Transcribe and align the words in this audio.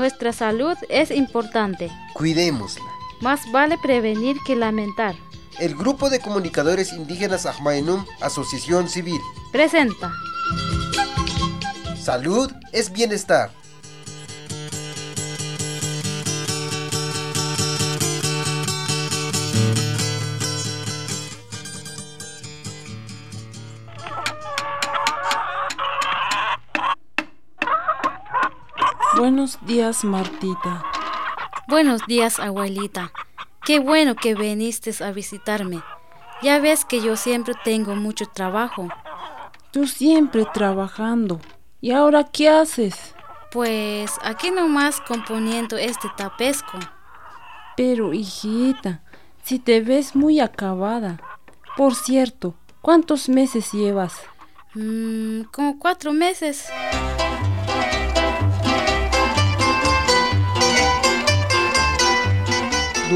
Nuestra 0.00 0.32
salud 0.32 0.78
es 0.88 1.10
importante. 1.10 1.90
Cuidémosla. 2.14 2.86
Más 3.20 3.40
vale 3.52 3.76
prevenir 3.76 4.38
que 4.46 4.56
lamentar. 4.56 5.14
El 5.58 5.74
Grupo 5.74 6.08
de 6.08 6.20
Comunicadores 6.20 6.94
Indígenas 6.94 7.44
Ajmaenum, 7.44 8.06
Asociación 8.22 8.88
Civil. 8.88 9.20
Presenta. 9.52 10.10
Salud 12.02 12.50
es 12.72 12.90
bienestar. 12.90 13.50
Buenos 29.20 29.58
días, 29.66 30.02
Martita. 30.02 30.82
Buenos 31.68 32.06
días, 32.06 32.40
abuelita. 32.40 33.12
Qué 33.66 33.78
bueno 33.78 34.16
que 34.16 34.34
viniste 34.34 34.94
a 35.04 35.12
visitarme. 35.12 35.82
Ya 36.40 36.58
ves 36.58 36.86
que 36.86 37.02
yo 37.02 37.16
siempre 37.18 37.52
tengo 37.62 37.94
mucho 37.96 38.24
trabajo. 38.24 38.88
Tú 39.72 39.86
siempre 39.86 40.46
trabajando. 40.54 41.38
¿Y 41.82 41.90
ahora 41.90 42.24
qué 42.32 42.48
haces? 42.48 43.14
Pues 43.52 44.10
aquí 44.22 44.50
nomás 44.50 45.02
componiendo 45.02 45.76
este 45.76 46.08
tapesco. 46.16 46.78
Pero, 47.76 48.14
hijita, 48.14 49.02
si 49.42 49.58
te 49.58 49.82
ves 49.82 50.16
muy 50.16 50.40
acabada. 50.40 51.20
Por 51.76 51.94
cierto, 51.94 52.54
¿cuántos 52.80 53.28
meses 53.28 53.70
llevas? 53.72 54.14
Mmm, 54.72 55.42
como 55.52 55.78
cuatro 55.78 56.14
meses. 56.14 56.70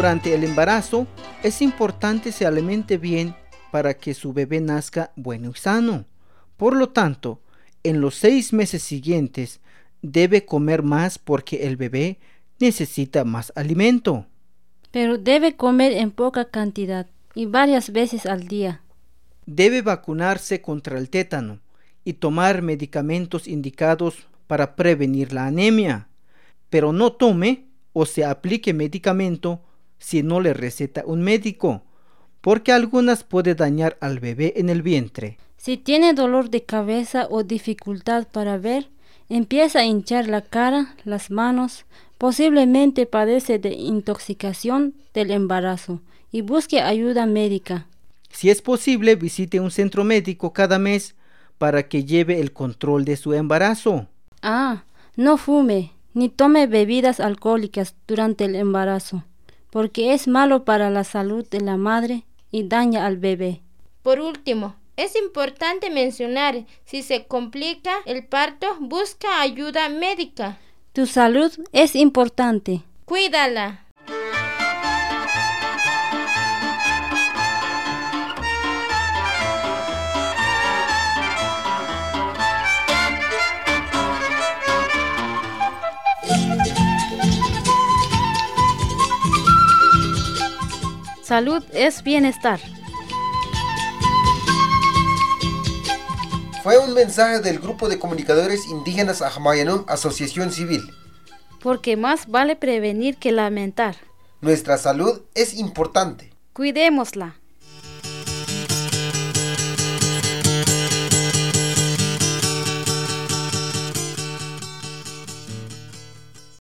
Durante 0.00 0.32
el 0.34 0.44
embarazo 0.44 1.06
es 1.42 1.60
importante 1.60 2.32
se 2.32 2.46
alimente 2.46 2.96
bien 2.96 3.34
para 3.70 3.92
que 3.92 4.14
su 4.14 4.32
bebé 4.32 4.58
nazca 4.62 5.12
bueno 5.14 5.50
y 5.54 5.58
sano. 5.58 6.06
Por 6.56 6.74
lo 6.74 6.88
tanto, 6.88 7.42
en 7.82 8.00
los 8.00 8.14
seis 8.14 8.54
meses 8.54 8.82
siguientes 8.82 9.60
debe 10.00 10.46
comer 10.46 10.82
más 10.82 11.18
porque 11.18 11.66
el 11.66 11.76
bebé 11.76 12.18
necesita 12.58 13.24
más 13.24 13.52
alimento. 13.54 14.24
Pero 14.90 15.18
debe 15.18 15.56
comer 15.56 15.92
en 15.92 16.12
poca 16.12 16.46
cantidad 16.46 17.06
y 17.34 17.44
varias 17.44 17.92
veces 17.92 18.24
al 18.24 18.48
día. 18.48 18.80
Debe 19.44 19.82
vacunarse 19.82 20.62
contra 20.62 20.96
el 20.96 21.10
tétano 21.10 21.60
y 22.06 22.14
tomar 22.14 22.62
medicamentos 22.62 23.46
indicados 23.46 24.26
para 24.46 24.76
prevenir 24.76 25.34
la 25.34 25.44
anemia. 25.44 26.08
Pero 26.70 26.94
no 26.94 27.12
tome 27.12 27.66
o 27.92 28.06
se 28.06 28.24
aplique 28.24 28.72
medicamento 28.72 29.60
si 30.00 30.24
no 30.24 30.40
le 30.40 30.54
receta 30.54 31.04
un 31.06 31.22
médico, 31.22 31.82
porque 32.40 32.72
algunas 32.72 33.22
puede 33.22 33.54
dañar 33.54 33.96
al 34.00 34.18
bebé 34.18 34.54
en 34.56 34.70
el 34.70 34.82
vientre. 34.82 35.38
Si 35.56 35.76
tiene 35.76 36.14
dolor 36.14 36.50
de 36.50 36.64
cabeza 36.64 37.28
o 37.30 37.44
dificultad 37.44 38.26
para 38.26 38.56
ver, 38.56 38.88
empieza 39.28 39.80
a 39.80 39.84
hinchar 39.84 40.26
la 40.26 40.40
cara, 40.40 40.96
las 41.04 41.30
manos, 41.30 41.84
posiblemente 42.18 43.06
padece 43.06 43.58
de 43.58 43.74
intoxicación 43.74 44.94
del 45.12 45.30
embarazo 45.30 46.00
y 46.32 46.40
busque 46.40 46.80
ayuda 46.80 47.26
médica. 47.26 47.86
Si 48.30 48.48
es 48.48 48.62
posible, 48.62 49.16
visite 49.16 49.60
un 49.60 49.70
centro 49.70 50.02
médico 50.02 50.52
cada 50.52 50.78
mes 50.78 51.14
para 51.58 51.88
que 51.88 52.04
lleve 52.04 52.40
el 52.40 52.52
control 52.52 53.04
de 53.04 53.16
su 53.16 53.34
embarazo. 53.34 54.06
Ah, 54.40 54.84
no 55.16 55.36
fume 55.36 55.92
ni 56.14 56.28
tome 56.28 56.66
bebidas 56.66 57.20
alcohólicas 57.20 57.94
durante 58.06 58.46
el 58.46 58.56
embarazo 58.56 59.24
porque 59.70 60.12
es 60.12 60.28
malo 60.28 60.64
para 60.64 60.90
la 60.90 61.04
salud 61.04 61.48
de 61.48 61.60
la 61.60 61.76
madre 61.76 62.24
y 62.50 62.68
daña 62.68 63.06
al 63.06 63.16
bebé. 63.16 63.62
Por 64.02 64.20
último, 64.20 64.76
es 64.96 65.16
importante 65.16 65.88
mencionar, 65.90 66.66
si 66.84 67.02
se 67.02 67.26
complica 67.26 67.92
el 68.06 68.26
parto, 68.26 68.66
busca 68.80 69.40
ayuda 69.40 69.88
médica. 69.88 70.58
Tu 70.92 71.06
salud 71.06 71.52
es 71.72 71.94
importante. 71.94 72.82
Cuídala. 73.04 73.86
Salud 91.30 91.62
es 91.74 92.02
bienestar. 92.02 92.58
Fue 96.64 96.76
un 96.78 96.92
mensaje 96.92 97.38
del 97.38 97.60
Grupo 97.60 97.88
de 97.88 98.00
Comunicadores 98.00 98.66
Indígenas 98.66 99.22
Ajmayanum 99.22 99.84
Asociación 99.86 100.50
Civil. 100.50 100.82
Porque 101.62 101.96
más 101.96 102.26
vale 102.26 102.56
prevenir 102.56 103.16
que 103.16 103.30
lamentar. 103.30 103.94
Nuestra 104.40 104.76
salud 104.76 105.20
es 105.36 105.54
importante. 105.54 106.32
Cuidémosla. 106.52 107.39